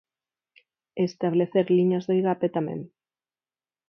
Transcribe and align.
E 0.99 1.01
establecer 1.09 1.65
liñas 1.77 2.05
do 2.07 2.15
Igape 2.19 2.47
tamén. 2.57 2.79